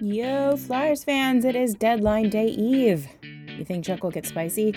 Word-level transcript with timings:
Hello, 0.00 0.56
Flyers 0.56 1.04
fans. 1.04 1.44
It 1.44 1.54
is 1.54 1.74
deadline 1.74 2.30
day 2.30 2.46
eve. 2.46 3.06
You 3.22 3.66
think 3.66 3.84
Chuck 3.84 4.02
will 4.02 4.10
get 4.10 4.24
spicy? 4.24 4.74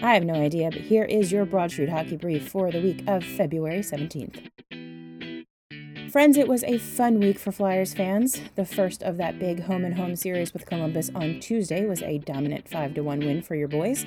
I 0.00 0.14
have 0.14 0.24
no 0.24 0.32
idea, 0.32 0.70
but 0.70 0.80
here 0.80 1.04
is 1.04 1.30
your 1.30 1.44
Broad 1.44 1.70
Street 1.70 1.90
hockey 1.90 2.16
brief 2.16 2.48
for 2.48 2.70
the 2.70 2.80
week 2.80 3.04
of 3.06 3.22
February 3.22 3.80
17th. 3.80 4.50
Friends, 6.10 6.38
it 6.38 6.48
was 6.48 6.64
a 6.64 6.78
fun 6.78 7.20
week 7.20 7.38
for 7.38 7.52
Flyers 7.52 7.92
fans. 7.92 8.40
The 8.54 8.64
first 8.64 9.02
of 9.02 9.18
that 9.18 9.38
big 9.38 9.64
home 9.64 9.84
and 9.84 9.94
home 9.94 10.16
series 10.16 10.54
with 10.54 10.64
Columbus 10.64 11.10
on 11.14 11.40
Tuesday 11.40 11.84
was 11.84 12.00
a 12.00 12.16
dominant 12.16 12.70
5 12.70 12.96
1 12.96 13.20
win 13.20 13.42
for 13.42 13.54
your 13.54 13.68
boys. 13.68 14.06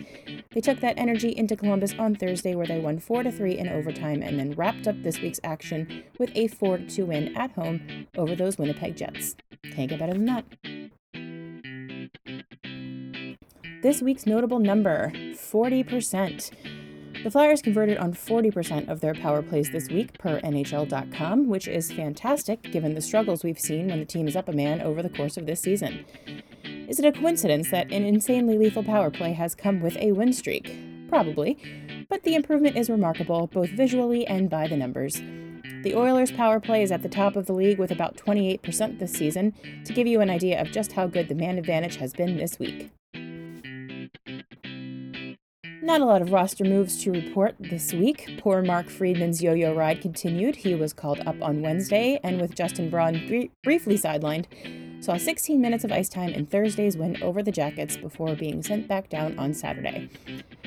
They 0.55 0.61
took 0.61 0.79
that 0.79 0.97
energy 0.97 1.37
into 1.37 1.55
Columbus 1.55 1.93
on 1.99 2.15
Thursday, 2.15 2.55
where 2.55 2.65
they 2.65 2.79
won 2.79 2.97
4 2.97 3.29
3 3.29 3.59
in 3.59 3.69
overtime 3.69 4.23
and 4.23 4.39
then 4.39 4.53
wrapped 4.53 4.87
up 4.87 5.03
this 5.03 5.21
week's 5.21 5.39
action 5.43 6.03
with 6.17 6.31
a 6.33 6.47
4 6.47 6.79
2 6.79 7.05
win 7.05 7.37
at 7.37 7.51
home 7.51 8.07
over 8.17 8.35
those 8.35 8.57
Winnipeg 8.57 8.97
Jets. 8.97 9.35
Can't 9.71 9.89
get 9.89 9.99
better 9.99 10.13
than 10.13 10.25
that. 10.25 10.45
This 13.81 14.01
week's 14.01 14.27
notable 14.27 14.59
number 14.59 15.11
40%. 15.13 16.51
The 17.23 17.29
Flyers 17.29 17.61
converted 17.61 17.97
on 17.97 18.13
40% 18.13 18.89
of 18.89 18.99
their 18.99 19.13
power 19.13 19.41
plays 19.41 19.71
this 19.71 19.89
week 19.89 20.17
per 20.17 20.39
NHL.com, 20.41 21.47
which 21.47 21.67
is 21.67 21.91
fantastic 21.91 22.61
given 22.63 22.95
the 22.95 23.01
struggles 23.01 23.43
we've 23.43 23.59
seen 23.59 23.87
when 23.87 23.99
the 23.99 24.05
team 24.05 24.27
is 24.27 24.35
up 24.35 24.49
a 24.49 24.53
man 24.53 24.81
over 24.81 25.03
the 25.03 25.09
course 25.09 25.37
of 25.37 25.45
this 25.45 25.61
season. 25.61 26.05
Is 26.87 26.99
it 26.99 27.05
a 27.05 27.11
coincidence 27.11 27.71
that 27.71 27.91
an 27.91 28.05
insanely 28.05 28.57
lethal 28.57 28.83
power 28.83 29.09
play 29.09 29.33
has 29.33 29.55
come 29.55 29.81
with 29.81 29.97
a 29.97 30.11
win 30.11 30.33
streak? 30.33 30.75
Probably, 31.09 31.57
but 32.09 32.23
the 32.23 32.35
improvement 32.35 32.75
is 32.75 32.89
remarkable 32.89 33.47
both 33.47 33.69
visually 33.69 34.25
and 34.25 34.49
by 34.49 34.67
the 34.67 34.77
numbers. 34.77 35.21
The 35.83 35.95
Oilers' 35.95 36.31
power 36.31 36.59
play 36.59 36.83
is 36.83 36.91
at 36.91 37.01
the 37.01 37.09
top 37.09 37.35
of 37.35 37.45
the 37.45 37.53
league 37.53 37.79
with 37.79 37.91
about 37.91 38.17
28% 38.17 38.99
this 38.99 39.13
season, 39.13 39.53
to 39.85 39.93
give 39.93 40.07
you 40.07 40.21
an 40.21 40.29
idea 40.29 40.61
of 40.61 40.71
just 40.71 40.91
how 40.91 41.07
good 41.07 41.27
the 41.27 41.35
man 41.35 41.57
advantage 41.57 41.95
has 41.95 42.13
been 42.13 42.37
this 42.37 42.59
week. 42.59 42.91
Not 45.83 46.01
a 46.01 46.05
lot 46.05 46.21
of 46.21 46.31
roster 46.31 46.63
moves 46.63 47.01
to 47.03 47.11
report 47.11 47.55
this 47.59 47.91
week. 47.91 48.37
Poor 48.37 48.61
Mark 48.61 48.87
Friedman's 48.87 49.41
yo 49.41 49.53
yo 49.53 49.73
ride 49.73 49.99
continued. 49.99 50.55
He 50.55 50.75
was 50.75 50.93
called 50.93 51.19
up 51.25 51.41
on 51.41 51.61
Wednesday, 51.61 52.19
and 52.23 52.39
with 52.39 52.53
Justin 52.53 52.89
Braun 52.89 53.27
br- 53.27 53.51
briefly 53.63 53.97
sidelined, 53.97 54.45
saw 55.01 55.17
16 55.17 55.59
minutes 55.59 55.83
of 55.83 55.91
ice 55.91 56.07
time 56.07 56.29
in 56.29 56.45
Thursday's 56.45 56.95
win 56.95 57.21
over 57.23 57.41
the 57.41 57.51
Jackets 57.51 57.97
before 57.97 58.35
being 58.35 58.61
sent 58.61 58.87
back 58.87 59.09
down 59.09 59.37
on 59.39 59.53
Saturday. 59.53 60.09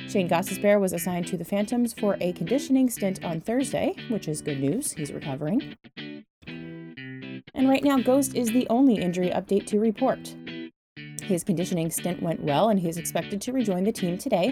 Shane 0.09 0.29
Gostisbehere 0.29 0.81
was 0.81 0.93
assigned 0.93 1.29
to 1.29 1.37
the 1.37 1.45
Phantoms 1.45 1.95
for 1.95 2.17
a 2.21 2.33
conditioning 2.33 2.91
stint 2.91 3.25
on 3.25 3.41
Thursday, 3.41 3.95
which 4.09 4.27
is 4.27 4.43
good 4.43 4.59
news. 4.59 4.93
He's 4.93 5.13
recovering. 5.13 5.77
And 6.47 7.69
right 7.69 7.85
now, 7.85 7.99
Ghost 7.99 8.35
is 8.35 8.49
the 8.49 8.67
only 8.69 8.97
injury 8.97 9.31
update 9.31 9.67
to 9.69 9.79
report. 9.79 10.35
His 11.23 11.45
conditioning 11.45 11.91
stint 11.93 12.21
went 12.21 12.43
well, 12.43 12.69
and 12.69 12.81
he's 12.81 12.97
expected 12.97 13.41
to 13.43 13.53
rejoin 13.53 13.85
the 13.85 13.93
team 13.93 14.19
today. 14.19 14.51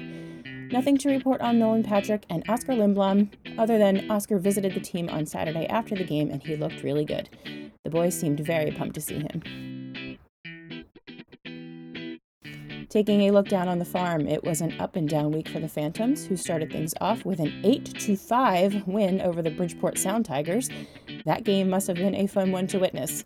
Nothing 0.71 0.97
to 0.99 1.11
report 1.11 1.41
on 1.41 1.59
Nolan 1.59 1.83
Patrick 1.83 2.25
and 2.31 2.49
Oskar 2.49 2.73
Lindblom, 2.73 3.31
other 3.59 3.79
than 3.79 4.11
Oskar 4.11 4.39
visited 4.39 4.75
the 4.75 4.81
team 4.81 5.09
on 5.11 5.27
Saturday 5.27 5.67
after 5.67 5.95
the 5.95 6.05
game 6.05 6.31
and 6.31 6.43
he 6.43 6.57
looked 6.57 6.83
really 6.83 7.05
good. 7.05 7.29
The 7.85 7.91
boys 7.91 8.19
seemed 8.19 8.41
very 8.41 8.71
pumped 8.71 8.95
to 8.95 9.01
see 9.01 9.19
him. 9.19 9.72
Taking 12.93 13.23
a 13.23 13.31
look 13.31 13.49
down 13.49 13.69
on 13.69 13.79
the 13.79 13.87
farm, 13.87 14.29
it 14.29 14.45
was 14.45 14.61
an 14.61 14.79
up 14.79 14.97
and 14.97 15.09
down 15.09 15.33
week 15.33 15.49
for 15.49 15.59
the 15.59 15.67
Phantoms, 15.67 16.27
who 16.27 16.37
started 16.37 16.71
things 16.71 16.93
off 17.01 17.25
with 17.25 17.41
an 17.41 17.63
8 17.65 18.19
5 18.21 18.87
win 18.87 19.23
over 19.23 19.41
the 19.41 19.51
Bridgeport 19.51 19.97
Sound 19.97 20.27
Tigers. 20.27 20.69
That 21.25 21.45
game 21.45 21.71
must 21.71 21.87
have 21.87 21.97
been 21.97 22.15
a 22.15 22.27
fun 22.27 22.53
one 22.53 22.67
to 22.67 22.79
witness. 22.79 23.25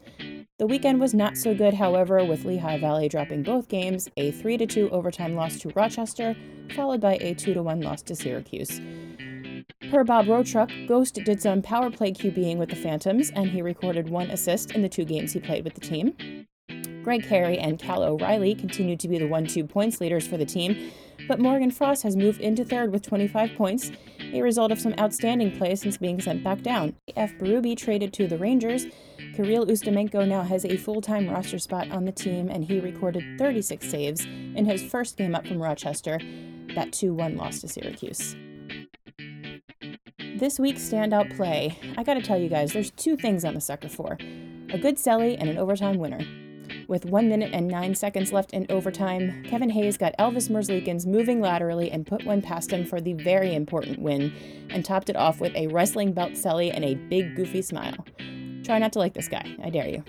The 0.61 0.69
weekend 0.69 1.01
was 1.01 1.15
not 1.15 1.37
so 1.37 1.53
good, 1.53 1.75
however, 1.75 2.25
with 2.25 2.45
Lehigh 2.45 2.79
Valley 2.79 3.09
dropping 3.09 3.43
both 3.43 3.67
games, 3.67 4.09
a 4.17 4.31
3 4.31 4.57
2 4.57 4.89
overtime 4.91 5.35
loss 5.35 5.59
to 5.59 5.71
Rochester, 5.71 6.37
followed 6.77 7.01
by 7.01 7.15
a 7.21 7.35
2 7.35 7.61
1 7.61 7.81
loss 7.81 8.03
to 8.03 8.15
Syracuse. 8.15 8.81
Per 9.91 10.05
Bob 10.05 10.27
Rotruck, 10.27 10.87
Ghost 10.87 11.17
did 11.25 11.43
some 11.43 11.61
power 11.61 11.91
play 11.91 12.13
QBing 12.13 12.59
with 12.59 12.71
the 12.71 12.77
Phantoms, 12.77 13.31
and 13.31 13.51
he 13.51 13.63
recorded 13.63 14.11
one 14.11 14.31
assist 14.31 14.77
in 14.77 14.83
the 14.83 14.89
two 14.89 15.05
games 15.05 15.33
he 15.33 15.41
played 15.41 15.65
with 15.65 15.75
the 15.75 15.81
team. 15.81 16.46
Greg 17.07 17.23
Carey 17.23 17.57
and 17.57 17.79
Cal 17.79 18.03
O'Reilly 18.03 18.53
continue 18.53 18.97
to 18.97 19.07
be 19.07 19.17
the 19.17 19.29
1 19.29 19.47
2 19.47 19.65
points 19.65 20.01
leaders 20.01 20.27
for 20.27 20.37
the 20.37 20.45
team, 20.45 20.91
but 21.29 21.39
Morgan 21.39 21.71
Frost 21.71 22.03
has 22.03 22.17
moved 22.17 22.41
into 22.41 22.65
third 22.65 22.91
with 22.91 23.03
25 23.03 23.55
points, 23.55 23.93
a 24.33 24.43
result 24.43 24.73
of 24.73 24.81
some 24.81 24.93
outstanding 24.99 25.57
play 25.57 25.77
since 25.77 25.97
being 25.99 26.21
sent 26.21 26.43
back 26.43 26.63
down. 26.63 26.97
F. 27.15 27.33
Berube 27.35 27.77
traded 27.77 28.13
to 28.15 28.27
the 28.27 28.37
Rangers. 28.37 28.87
Kirill 29.37 29.67
Ustimenko 29.67 30.27
now 30.27 30.43
has 30.43 30.65
a 30.65 30.77
full 30.77 31.01
time 31.01 31.31
roster 31.31 31.61
spot 31.61 31.89
on 31.93 32.07
the 32.07 32.11
team, 32.11 32.49
and 32.49 32.65
he 32.65 32.81
recorded 32.81 33.39
36 33.39 33.89
saves 33.89 34.25
in 34.25 34.65
his 34.65 34.83
first 34.83 35.17
game 35.17 35.37
up 35.37 35.47
from 35.47 35.63
Rochester, 35.63 36.19
that 36.75 36.93
2 36.93 37.15
1 37.15 37.37
loss 37.37 37.61
to 37.61 37.69
Syracuse. 37.69 38.35
This 40.41 40.59
week's 40.59 40.83
standout 40.83 41.37
play, 41.37 41.79
I 41.97 42.03
gotta 42.03 42.21
tell 42.21 42.37
you 42.37 42.49
guys, 42.49 42.73
there's 42.73 42.91
two 42.91 43.17
things 43.17 43.45
I'm 43.45 43.55
a 43.55 43.61
sucker 43.61 43.89
for 43.89 44.19
a 44.73 44.79
good 44.79 44.97
celly 44.97 45.37
and 45.39 45.49
an 45.49 45.59
overtime 45.59 45.99
winner. 45.99 46.19
With 46.89 47.05
1 47.05 47.29
minute 47.29 47.51
and 47.53 47.67
9 47.67 47.97
seconds 47.97 48.33
left 48.33 48.53
in 48.53 48.65
overtime, 48.71 49.43
Kevin 49.43 49.71
Hayes 49.71 49.97
got 49.97 50.17
Elvis 50.19 50.49
Merzlikins 50.49 51.05
moving 51.05 51.41
laterally 51.41 51.91
and 51.91 52.07
put 52.07 52.25
one 52.25 52.41
past 52.41 52.71
him 52.71 52.87
for 52.87 53.01
the 53.01 53.13
very 53.15 53.55
important 53.57 53.99
win, 53.99 54.33
and 54.71 54.85
topped 54.85 55.11
it 55.11 55.17
off 55.17 55.41
with 55.41 55.55
a 55.57 55.67
wrestling 55.67 56.13
belt 56.13 56.33
celly 56.33 56.71
and 56.73 56.85
a 56.85 56.95
big 56.95 57.35
goofy 57.35 57.61
smile. 57.61 58.07
Try 58.63 58.79
not 58.79 58.93
to 58.93 59.01
like 59.01 59.15
this 59.15 59.27
guy, 59.27 59.57
I 59.65 59.71
dare 59.71 59.89
you. 59.89 60.05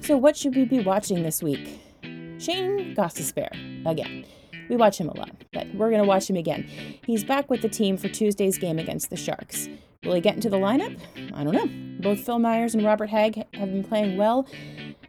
So, 0.00 0.18
what 0.18 0.36
should 0.36 0.54
we 0.54 0.66
be 0.66 0.80
watching 0.80 1.22
this 1.22 1.42
week? 1.42 1.80
Shane 2.02 2.94
Gostisbehere, 2.94 3.86
again. 3.86 4.26
We 4.68 4.76
watch 4.76 4.98
him 4.98 5.08
a 5.08 5.16
lot, 5.16 5.30
but 5.52 5.66
we're 5.74 5.90
going 5.90 6.02
to 6.02 6.08
watch 6.08 6.28
him 6.28 6.36
again. 6.36 6.68
He's 7.06 7.24
back 7.24 7.48
with 7.48 7.62
the 7.62 7.68
team 7.68 7.96
for 7.96 8.08
Tuesday's 8.08 8.58
game 8.58 8.78
against 8.78 9.08
the 9.08 9.16
Sharks. 9.16 9.68
Will 10.04 10.14
he 10.14 10.20
get 10.20 10.34
into 10.36 10.50
the 10.50 10.58
lineup? 10.58 10.98
I 11.34 11.42
don't 11.42 11.54
know. 11.54 11.89
Both 12.00 12.20
Phil 12.20 12.38
Myers 12.38 12.74
and 12.74 12.84
Robert 12.84 13.10
Hagg 13.10 13.36
have 13.54 13.70
been 13.70 13.84
playing 13.84 14.16
well 14.16 14.46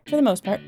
for 0.08 0.18
the 0.18 0.22
most 0.22 0.44
part. 0.44 0.60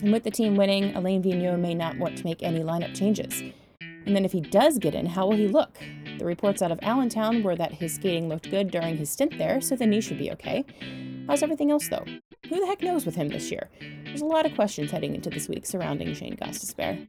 And 0.00 0.12
with 0.12 0.24
the 0.24 0.30
team 0.30 0.56
winning, 0.56 0.94
Alain 0.94 1.22
Vigneault 1.22 1.60
may 1.60 1.74
not 1.74 1.98
want 1.98 2.16
to 2.18 2.24
make 2.24 2.42
any 2.42 2.60
lineup 2.60 2.96
changes. 2.96 3.42
And 3.80 4.16
then 4.16 4.24
if 4.24 4.32
he 4.32 4.40
does 4.40 4.78
get 4.78 4.94
in, 4.94 5.04
how 5.04 5.26
will 5.26 5.36
he 5.36 5.48
look? 5.48 5.78
The 6.18 6.24
reports 6.24 6.62
out 6.62 6.72
of 6.72 6.78
Allentown 6.82 7.42
were 7.42 7.56
that 7.56 7.74
his 7.74 7.94
skating 7.94 8.28
looked 8.28 8.50
good 8.50 8.70
during 8.70 8.96
his 8.96 9.10
stint 9.10 9.36
there, 9.36 9.60
so 9.60 9.76
the 9.76 9.86
knee 9.86 10.00
should 10.00 10.18
be 10.18 10.32
okay. 10.32 10.64
How's 11.26 11.42
everything 11.42 11.70
else, 11.70 11.88
though? 11.88 12.04
Who 12.48 12.60
the 12.60 12.66
heck 12.66 12.82
knows 12.82 13.04
with 13.04 13.16
him 13.16 13.28
this 13.28 13.50
year? 13.50 13.68
There's 14.04 14.22
a 14.22 14.26
lot 14.26 14.46
of 14.46 14.54
questions 14.54 14.90
heading 14.90 15.14
into 15.14 15.28
this 15.28 15.48
week 15.48 15.66
surrounding 15.66 16.14
Shane 16.14 16.36
Gostisbehere. 16.36 17.06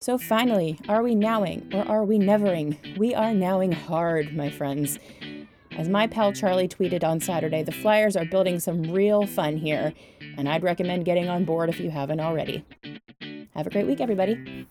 So 0.00 0.16
finally, 0.16 0.78
are 0.88 1.02
we 1.02 1.14
nowing 1.14 1.70
or 1.74 1.86
are 1.86 2.04
we 2.04 2.18
nevering? 2.18 2.78
We 2.96 3.14
are 3.14 3.34
nowing 3.34 3.72
hard, 3.72 4.34
my 4.34 4.48
friends. 4.48 4.98
As 5.78 5.88
my 5.88 6.08
pal 6.08 6.32
Charlie 6.32 6.66
tweeted 6.66 7.04
on 7.04 7.20
Saturday, 7.20 7.62
the 7.62 7.70
Flyers 7.70 8.16
are 8.16 8.24
building 8.24 8.58
some 8.58 8.90
real 8.90 9.28
fun 9.28 9.56
here, 9.56 9.94
and 10.36 10.48
I'd 10.48 10.64
recommend 10.64 11.04
getting 11.04 11.28
on 11.28 11.44
board 11.44 11.68
if 11.68 11.78
you 11.78 11.88
haven't 11.88 12.18
already. 12.18 12.64
Have 13.54 13.68
a 13.68 13.70
great 13.70 13.86
week, 13.86 14.00
everybody. 14.00 14.66